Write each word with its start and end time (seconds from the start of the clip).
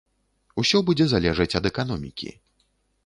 Усё 0.61 0.77
будзе 0.87 1.05
залежаць 1.11 1.49
ад 1.59 1.71
эканомікі. 1.73 2.29